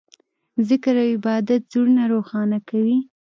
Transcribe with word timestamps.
ذکر 0.69 0.95
او 1.03 1.07
عبادت 1.15 1.61
زړونه 1.71 2.03
روښانه 2.13 2.59
کوي. 2.69 2.97